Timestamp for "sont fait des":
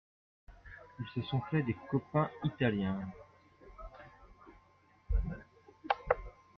1.29-1.75